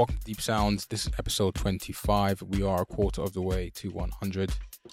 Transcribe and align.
Welcome 0.00 0.16
to 0.16 0.24
Deep 0.24 0.40
Sounds. 0.40 0.86
This 0.86 1.04
is 1.04 1.12
episode 1.18 1.54
25. 1.56 2.40
We 2.48 2.62
are 2.62 2.80
a 2.80 2.86
quarter 2.86 3.20
of 3.20 3.34
the 3.34 3.42
way 3.42 3.70
to 3.74 3.90
100. 3.90 4.50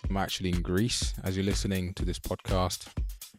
I'm 0.10 0.18
actually 0.18 0.50
in 0.50 0.62
Greece 0.62 1.14
as 1.24 1.38
you're 1.38 1.46
listening 1.46 1.94
to 1.94 2.04
this 2.04 2.20
podcast. 2.20 2.90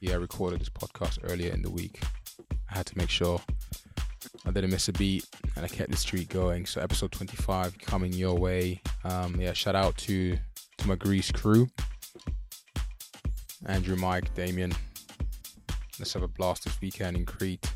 Yeah, 0.01 0.15
I 0.15 0.16
recorded 0.16 0.62
this 0.62 0.70
podcast 0.70 1.19
earlier 1.30 1.52
in 1.52 1.61
the 1.61 1.69
week. 1.69 2.01
I 2.70 2.79
had 2.79 2.87
to 2.87 2.96
make 2.96 3.11
sure 3.11 3.39
I 4.46 4.51
didn't 4.51 4.70
miss 4.70 4.89
a 4.89 4.95
beat 4.95 5.27
and 5.57 5.65
I 5.66 5.69
kept 5.69 5.91
the 5.91 5.98
streak 5.98 6.30
going. 6.30 6.65
So, 6.65 6.80
episode 6.80 7.12
25 7.12 7.77
coming 7.80 8.14
your 8.14 8.39
way. 8.39 8.80
Um, 9.05 9.39
yeah, 9.39 9.53
shout 9.53 9.77
out 9.77 9.95
to, 9.98 10.39
to 10.79 10.89
my 10.89 10.95
Greece 10.95 11.30
crew 11.30 11.69
Andrew, 13.66 13.96
Mike, 13.96 14.35
Damien. 14.35 14.73
Let's 15.98 16.14
have 16.14 16.23
a 16.23 16.28
blast 16.28 16.64
this 16.64 16.80
weekend 16.80 17.19
in 17.19 17.27
Crete. 17.27 17.70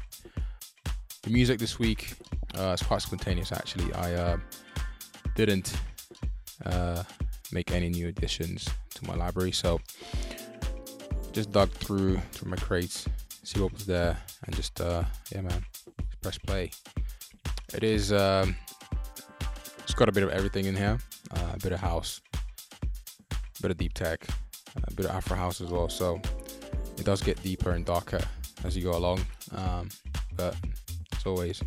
The 1.24 1.28
music 1.28 1.58
this 1.58 1.78
week 1.78 2.14
uh, 2.58 2.72
it's 2.72 2.82
quite 2.82 3.02
spontaneous 3.02 3.52
actually. 3.52 3.92
I 3.94 4.14
uh, 4.14 4.36
didn't 5.34 5.74
uh, 6.64 7.02
make 7.52 7.70
any 7.72 7.88
new 7.88 8.08
additions 8.08 8.68
to 8.94 9.06
my 9.06 9.14
library, 9.14 9.52
so 9.52 9.80
just 11.32 11.50
dug 11.50 11.70
through 11.70 12.18
through 12.32 12.50
my 12.50 12.56
crates, 12.56 13.08
see 13.42 13.60
what 13.60 13.72
was 13.72 13.86
there, 13.86 14.16
and 14.44 14.54
just 14.54 14.80
uh, 14.80 15.04
yeah, 15.30 15.40
man, 15.40 15.64
press 16.22 16.38
play. 16.38 16.70
It 17.74 17.84
is 17.84 18.12
um, 18.12 18.54
it's 19.82 19.94
got 19.94 20.08
a 20.08 20.12
bit 20.12 20.22
of 20.22 20.30
everything 20.30 20.66
in 20.66 20.76
here, 20.76 20.98
uh, 21.30 21.50
a 21.54 21.58
bit 21.58 21.72
of 21.72 21.80
house, 21.80 22.20
a 23.32 23.62
bit 23.62 23.70
of 23.70 23.76
deep 23.76 23.94
tech, 23.94 24.26
a 24.86 24.94
bit 24.94 25.06
of 25.06 25.12
Afro 25.12 25.36
house 25.36 25.60
as 25.60 25.70
well. 25.70 25.88
So 25.88 26.20
it 26.98 27.04
does 27.04 27.22
get 27.22 27.42
deeper 27.42 27.70
and 27.70 27.84
darker 27.84 28.20
as 28.64 28.76
you 28.76 28.82
go 28.82 28.96
along, 28.96 29.20
um, 29.54 29.88
but 30.36 30.54
as 31.16 31.26
always 31.26 31.62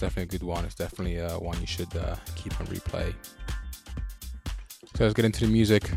definitely 0.00 0.36
a 0.36 0.38
good 0.38 0.46
one. 0.46 0.64
It's 0.64 0.74
definitely 0.74 1.20
uh, 1.20 1.38
one 1.38 1.60
you 1.60 1.66
should 1.66 1.94
uh, 1.96 2.16
keep 2.34 2.58
on 2.60 2.66
replay. 2.66 3.14
So 4.96 5.04
let's 5.04 5.14
get 5.14 5.24
into 5.24 5.46
the 5.46 5.52
music. 5.52 5.90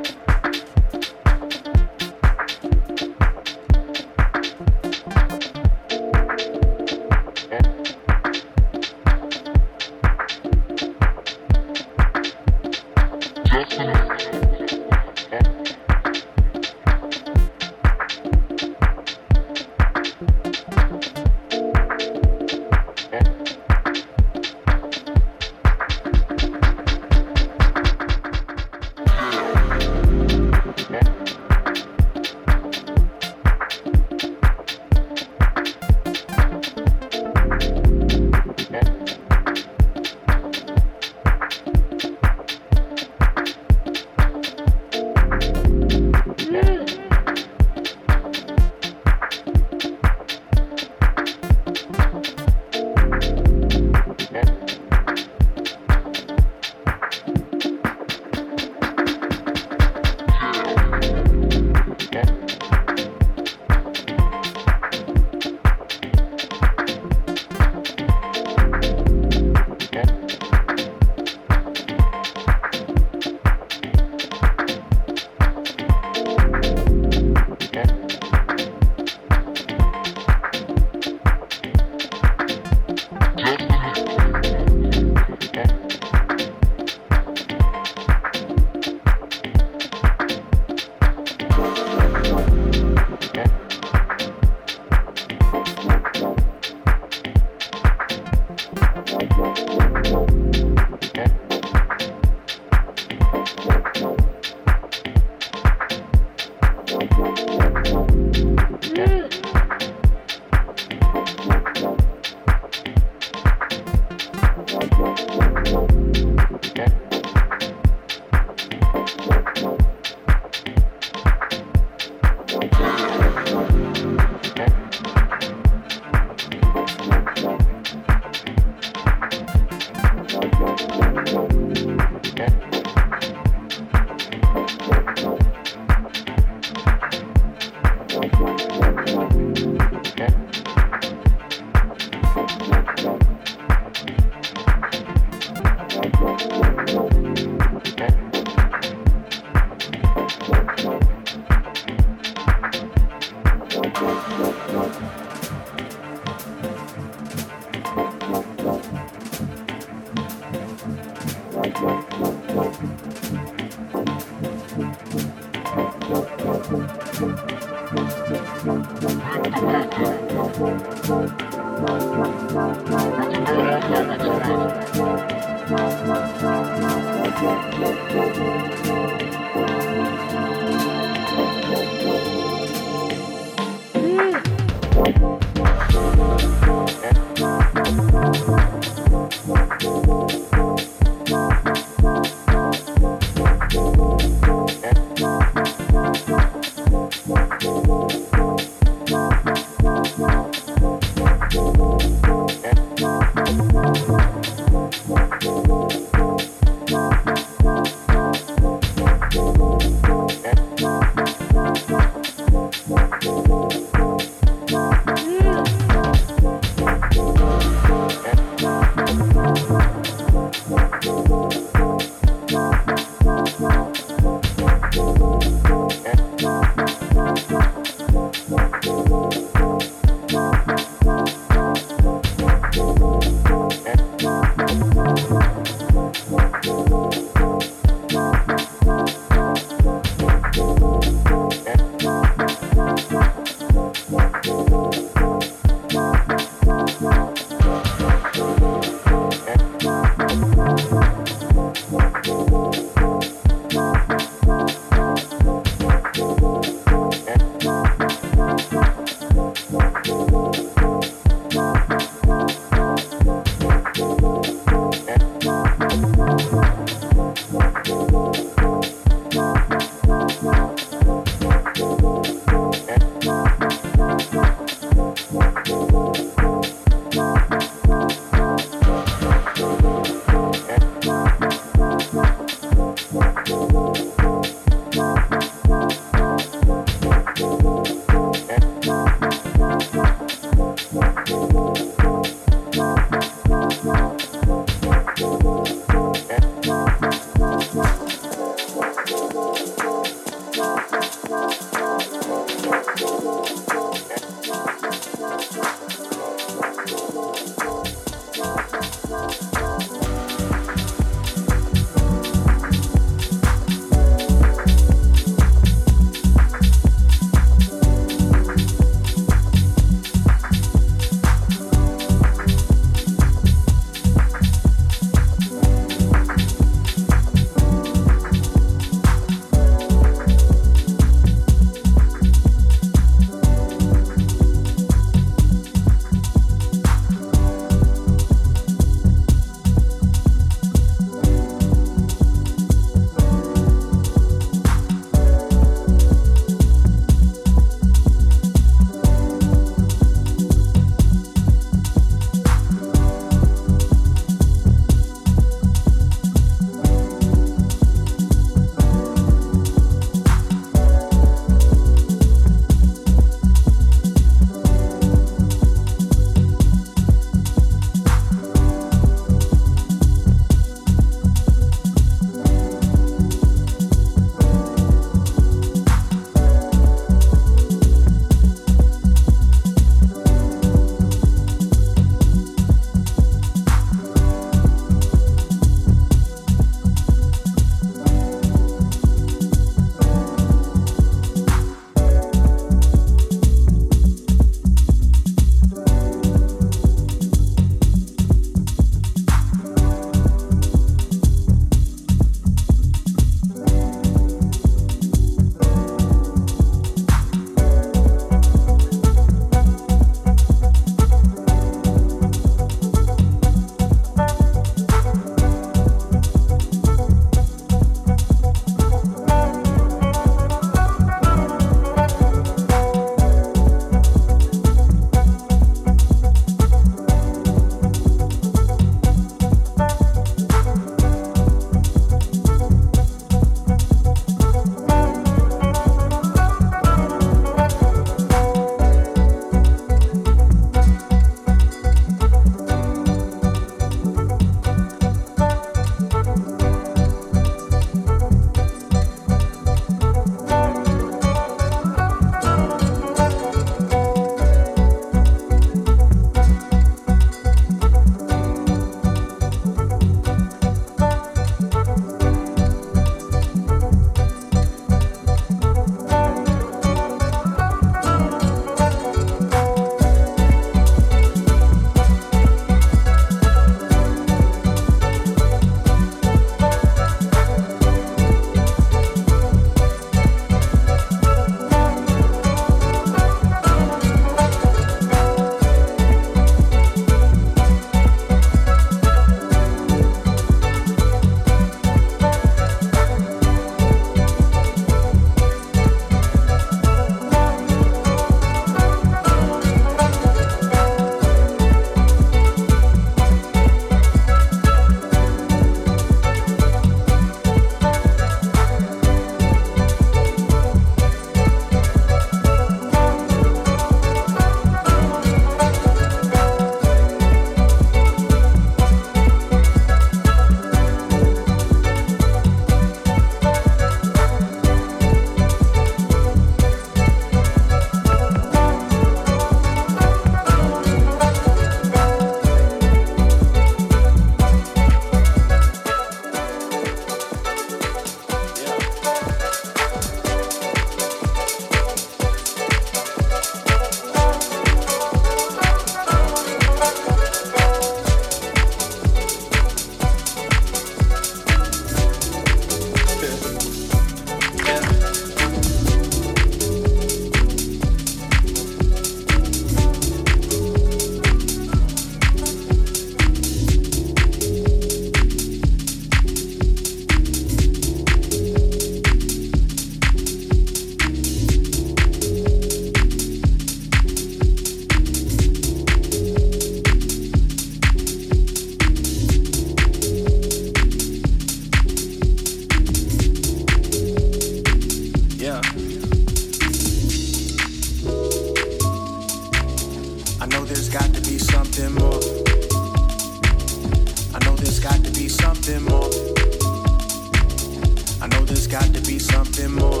Got 598.70 598.94
to 598.94 599.00
be 599.02 599.18
something 599.18 599.72
more. 599.72 600.00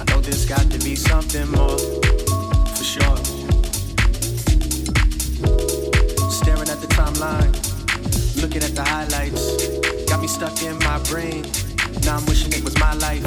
I 0.00 0.04
know 0.08 0.22
there's 0.22 0.46
got 0.46 0.64
to 0.70 0.78
be 0.78 0.96
something 0.96 1.46
more. 1.50 1.76
For 2.72 2.84
sure. 2.84 3.16
Staring 6.32 6.70
at 6.72 6.80
the 6.80 6.88
timeline, 6.88 7.52
looking 8.40 8.62
at 8.62 8.74
the 8.74 8.82
highlights. 8.82 10.08
Got 10.08 10.22
me 10.22 10.28
stuck 10.28 10.62
in 10.62 10.78
my 10.78 10.98
brain. 11.10 11.44
Now 12.04 12.16
I'm 12.16 12.24
wishing 12.24 12.50
it 12.54 12.64
was 12.64 12.78
my 12.78 12.94
life. 12.94 13.22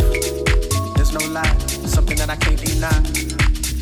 There's 0.95 1.13
no 1.13 1.23
lie, 1.29 1.55
something 1.85 2.17
that 2.17 2.31
I 2.31 2.35
can't 2.35 2.57
deny. 2.57 2.89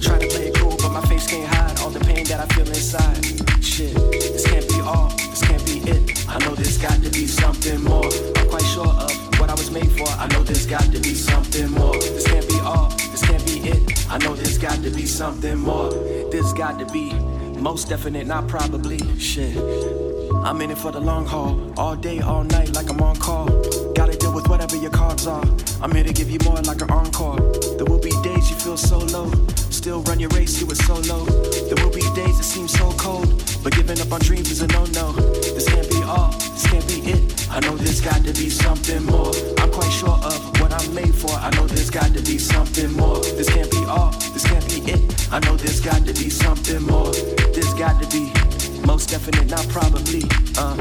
Trying 0.02 0.22
to 0.22 0.28
play 0.28 0.48
it 0.50 0.56
cool, 0.56 0.76
but 0.76 0.92
my 0.92 1.02
face 1.08 1.26
can't 1.26 1.48
hide 1.48 1.80
all 1.80 1.90
the 1.90 2.02
pain 2.02 2.26
that 2.26 2.42
I 2.42 2.54
feel 2.54 2.68
inside. 2.68 3.24
Shit, 3.64 3.96
this 4.12 4.46
can't 4.46 4.68
be 4.68 4.82
all, 4.82 5.08
this 5.32 5.42
can't 5.42 5.66
be 5.66 5.80
it. 5.90 6.28
I 6.28 6.38
know 6.40 6.54
there's 6.54 6.78
got 6.78 7.02
to 7.02 7.10
be 7.12 7.28
something 7.28 7.82
more. 7.82 8.12
I'm 8.36 8.50
quite 8.50 8.68
sure 8.74 8.88
of 8.88 9.27
what 9.40 9.50
I 9.50 9.54
was 9.54 9.72
made 9.72 9.92
for. 9.92 10.08
I 10.08 10.28
know 10.28 10.44
there's 10.44 10.66
got 10.66 10.84
to 10.84 11.00
be 11.00 11.14
something 11.14 11.72
more. 11.72 11.94
This 11.94 12.28
can't 12.28 12.48
be 12.48 12.60
all, 12.60 12.90
this 12.90 13.22
can't 13.22 13.46
be 13.46 13.70
it. 13.70 14.10
I 14.10 14.18
know 14.20 14.36
there's 14.36 14.58
got 14.58 14.82
to 14.84 14.90
be 14.90 15.06
something 15.06 15.58
more. 15.58 15.92
There's 16.32 16.54
got 16.54 16.80
to 16.80 16.86
be 16.86 17.14
most 17.60 17.90
definite, 17.90 18.28
not 18.28 18.48
probably. 18.48 19.00
Shit. 19.20 20.07
I'm 20.44 20.62
in 20.62 20.72
it 20.72 20.78
for 20.78 20.92
the 20.92 21.00
long 21.00 21.26
haul, 21.26 21.74
all 21.78 21.96
day, 21.96 22.20
all 22.20 22.44
night, 22.44 22.74
like 22.74 22.90
I'm 22.90 23.02
on 23.02 23.16
call. 23.18 23.48
Gotta 23.94 24.18
deal 24.18 24.34
with 24.34 24.48
whatever 24.48 24.76
your 24.76 24.92
cards 24.92 25.28
are. 25.28 25.46
I'm 25.82 25.92
here 25.94 26.04
to 26.04 26.14
give 26.14 26.30
you 26.30 26.40
more 26.44 26.56
like 26.62 26.82
an 26.82 26.92
encore. 26.92 27.40
There 27.78 27.86
will 27.86 28.00
be 28.00 28.12
days 28.24 28.50
you 28.50 28.56
feel 28.56 28.78
so 28.78 29.00
low, 29.00 29.32
still 29.70 30.02
run 30.04 30.20
your 30.20 30.30
race, 30.30 30.60
you 30.60 30.68
were 30.68 30.76
so 30.76 30.96
low. 30.96 31.26
There 31.26 31.84
will 31.84 31.94
be 31.94 32.02
days 32.16 32.38
that 32.38 32.44
seem 32.44 32.68
so 32.68 32.92
cold, 32.94 33.28
but 33.64 33.74
giving 33.74 34.00
up 34.00 34.12
on 34.12 34.22
dreams 34.22 34.52
is 34.52 34.62
a 34.62 34.68
no-no. 34.68 35.12
This 35.12 35.68
can't 35.68 35.90
be 35.90 36.02
all, 36.04 36.32
this 36.32 36.66
can't 36.68 36.88
be 36.88 37.00
it. 37.12 37.48
I 37.50 37.60
know 37.60 37.76
there's 37.78 38.02
got 38.02 38.24
to 38.24 38.34
be 38.34 38.50
something 38.50 39.04
more. 39.06 39.34
I'm 39.60 39.72
quite 39.72 39.92
sure 39.92 40.10
of 40.10 40.62
what 40.62 40.72
I'm 40.74 40.94
made 40.94 41.14
for. 41.14 41.32
I 41.32 41.50
know 41.56 41.68
there's 41.68 41.90
got 41.90 42.14
to 42.14 42.22
be 42.22 42.38
something 42.38 42.92
more. 42.94 43.20
This 43.20 43.50
can't 43.50 43.72
be 43.72 43.84
all, 43.86 44.12
this 44.34 44.46
can't 44.46 44.68
be 44.68 44.92
it. 44.92 45.32
I 45.32 45.40
know 45.40 45.56
there's 45.58 45.82
got 45.82 46.06
to 46.06 46.14
be 46.14 46.30
something 46.30 46.84
more. 46.84 47.12
There's 47.54 47.74
got 47.74 48.02
to 48.02 48.08
be. 48.10 48.47
Most 48.86 49.10
definite, 49.10 49.50
not 49.50 49.68
probably. 49.70 50.24
Uh. 50.58 50.76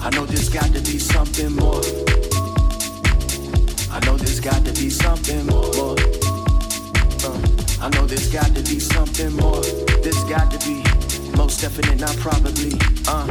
I 0.00 0.10
know 0.10 0.24
there's 0.26 0.48
got 0.48 0.72
to 0.72 0.80
be 0.80 0.98
something 0.98 1.52
more. 1.54 1.82
I 3.90 4.00
know 4.04 4.16
there's 4.16 4.40
got 4.40 4.64
to 4.64 4.72
be 4.72 4.90
something 4.90 5.46
more. 5.46 5.96
Uh. 7.24 7.40
I 7.80 7.88
know 7.90 8.06
there's 8.06 8.32
got 8.32 8.54
to 8.54 8.62
be 8.62 8.80
something 8.80 9.32
more. 9.36 9.62
There's 10.02 10.24
got 10.24 10.50
to 10.50 10.58
be. 10.66 10.82
Most 11.36 11.60
definite, 11.60 12.00
not 12.00 12.16
probably. 12.16 12.72
Uh. 13.06 13.26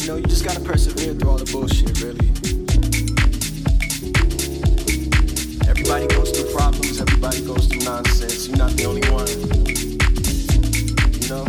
You 0.00 0.08
know, 0.08 0.16
you 0.16 0.24
just 0.24 0.44
gotta 0.44 0.60
persevere 0.60 1.14
through 1.14 1.30
all 1.30 1.38
the 1.38 1.50
bullshit, 1.52 2.02
really. 2.02 2.41
Everybody 5.84 6.06
goes 6.14 6.30
through 6.30 6.54
problems, 6.54 7.00
everybody 7.00 7.44
goes 7.44 7.66
through 7.66 7.80
nonsense. 7.80 8.46
You're 8.46 8.56
not 8.56 8.70
the 8.70 8.84
only 8.84 9.02
one. 9.10 9.26
You 11.18 11.28
know? 11.28 11.44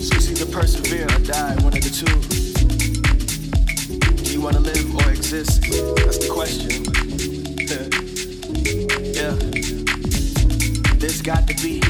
So 0.00 0.16
it's 0.16 0.30
either 0.30 0.50
persevere 0.50 1.04
or 1.04 1.20
die, 1.28 1.56
one 1.62 1.76
of 1.76 1.84
the 1.84 1.92
two. 1.92 2.06
Do 4.24 4.32
you 4.32 4.40
want 4.40 4.56
to 4.56 4.62
live 4.62 4.96
or 4.96 5.10
exist? 5.10 5.60
That's 6.00 6.16
the 6.16 6.30
question. 6.32 6.88
yeah. 9.12 9.36
There's 10.96 11.20
got 11.20 11.46
to 11.48 11.54
be, 11.62 11.82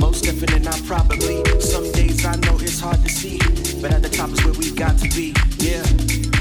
most 0.00 0.24
definite, 0.24 0.62
not 0.62 0.82
probably. 0.86 1.44
Some 1.60 1.92
days 1.92 2.24
I 2.24 2.36
know 2.36 2.56
it's 2.56 2.80
hard 2.80 3.02
to 3.02 3.08
see, 3.10 3.36
but 3.82 3.92
at 3.92 4.02
the 4.02 4.08
top 4.08 4.30
is 4.30 4.42
where 4.46 4.54
we 4.54 4.70
got 4.74 4.96
to 4.98 5.08
be. 5.10 5.34
Yeah, 5.58 5.84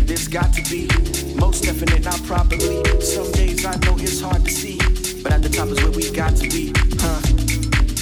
there's 0.06 0.28
got 0.28 0.54
to 0.54 0.62
be 0.70 0.88
most 1.36 1.63
definite, 1.63 2.04
not 2.04 2.22
probably. 2.24 2.84
Some 3.02 3.32
days 3.32 3.65
I 3.65 3.76
know 3.86 3.96
it's 3.98 4.22
hard 4.22 4.46
to 4.46 4.52
see, 4.52 4.78
but 5.24 5.32
at 5.32 5.41
the 5.41 5.50
top 5.50 5.68
is 5.70 5.82
where 5.84 5.91
we 5.91 6.10
got 6.12 6.36
to 6.38 6.50
be, 6.50 6.72
huh? 7.00 7.22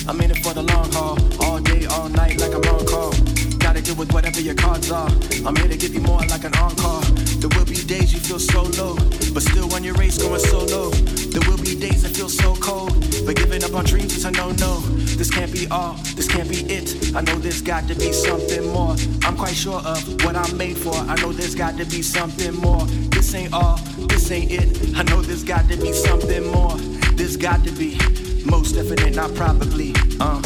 I'm 0.07 0.19
in 0.21 0.31
it 0.31 0.43
for 0.43 0.53
the 0.53 0.63
long 0.63 0.91
haul, 0.91 1.17
all 1.43 1.59
day, 1.59 1.85
all 1.85 2.09
night, 2.09 2.39
like 2.39 2.53
I'm 2.53 2.63
on 2.63 2.85
call. 2.85 3.32
Gotta 3.73 3.85
deal 3.85 3.95
with 3.95 4.13
whatever 4.13 4.39
your 4.39 4.53
cards 4.53 4.91
are. 4.91 5.09
I'm 5.47 5.55
here 5.55 5.67
to 5.67 5.75
give 5.75 5.95
you 5.95 6.01
more 6.01 6.19
like 6.19 6.43
an 6.43 6.53
encore. 6.57 7.01
There 7.41 7.49
will 7.57 7.65
be 7.65 7.73
days 7.73 8.13
you 8.13 8.19
feel 8.19 8.37
so 8.37 8.61
low, 8.77 8.93
but 9.33 9.41
still 9.41 9.67
when 9.69 9.83
your 9.83 9.95
race 9.95 10.15
going 10.21 10.39
so 10.41 10.59
low. 10.59 10.91
There 10.91 11.41
will 11.49 11.57
be 11.57 11.73
days 11.73 12.03
that 12.03 12.15
feel 12.15 12.29
so 12.29 12.53
cold, 12.57 12.93
but 13.25 13.35
giving 13.35 13.63
up 13.63 13.73
on 13.73 13.85
dreams 13.85 14.15
is 14.15 14.25
a 14.25 14.31
no-no. 14.31 14.81
This 15.17 15.31
can't 15.31 15.51
be 15.51 15.65
all, 15.71 15.93
this 16.13 16.27
can't 16.27 16.47
be 16.47 16.57
it. 16.71 17.15
I 17.15 17.21
know 17.21 17.33
there's 17.39 17.63
got 17.63 17.87
to 17.87 17.95
be 17.95 18.13
something 18.13 18.63
more. 18.67 18.95
I'm 19.23 19.35
quite 19.35 19.55
sure 19.55 19.81
of 19.81 20.23
what 20.23 20.35
I'm 20.35 20.55
made 20.55 20.77
for. 20.77 20.93
I 20.93 21.15
know 21.15 21.33
there's 21.33 21.55
got 21.55 21.75
to 21.77 21.85
be 21.85 22.03
something 22.03 22.53
more. 22.53 22.85
This 23.09 23.33
ain't 23.33 23.53
all, 23.53 23.77
this 24.07 24.29
ain't 24.29 24.51
it. 24.51 24.95
I 24.95 25.01
know 25.01 25.23
there's 25.23 25.43
got 25.43 25.67
to 25.69 25.77
be 25.77 25.93
something 25.93 26.45
more. 26.45 26.77
There's 27.17 27.37
got 27.37 27.63
to 27.63 27.71
be, 27.71 27.97
most 28.45 28.75
definite, 28.75 29.15
not 29.15 29.33
probably. 29.33 29.95
Uh. 30.19 30.43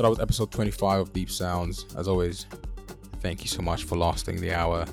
So 0.00 0.04
that 0.04 0.08
was 0.08 0.20
episode 0.20 0.50
25 0.50 1.00
of 1.00 1.12
Deep 1.12 1.30
Sounds. 1.30 1.84
As 1.94 2.08
always, 2.08 2.46
thank 3.20 3.42
you 3.42 3.48
so 3.48 3.60
much 3.60 3.84
for 3.84 3.98
lasting 3.98 4.40
the 4.40 4.50
hour. 4.50 4.86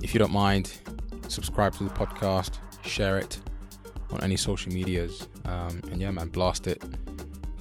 If 0.00 0.14
you 0.14 0.20
don't 0.20 0.30
mind, 0.30 0.78
subscribe 1.26 1.74
to 1.74 1.82
the 1.82 1.90
podcast, 1.90 2.58
share 2.84 3.18
it 3.18 3.40
on 4.12 4.22
any 4.22 4.36
social 4.36 4.72
medias, 4.72 5.26
um, 5.44 5.80
and 5.90 6.00
yeah, 6.00 6.12
man, 6.12 6.28
blast 6.28 6.68
it 6.68 6.80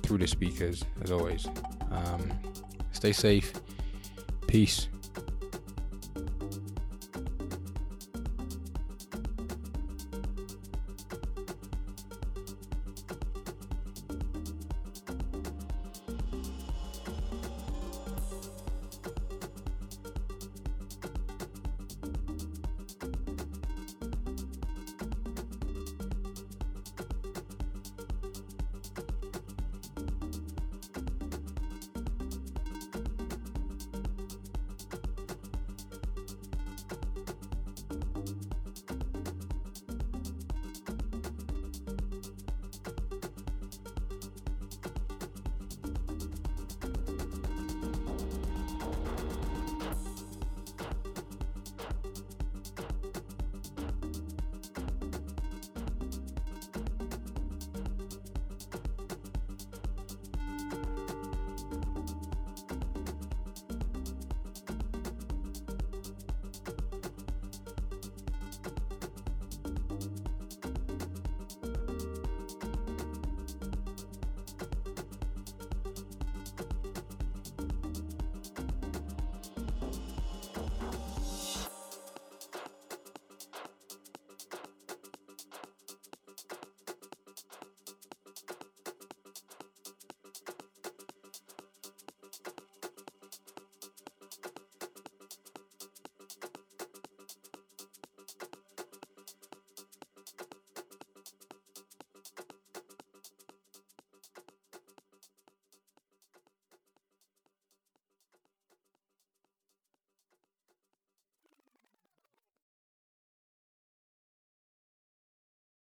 through 0.03 0.19
the 0.19 0.27
speakers 0.27 0.85
as 1.01 1.09
always. 1.09 1.47
Um, 1.89 2.31
stay 2.91 3.11
safe. 3.11 3.53
Peace. 4.45 4.87